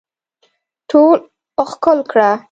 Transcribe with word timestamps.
ټول 0.89 1.17
ښکل 1.71 1.99
کړه 2.11 2.31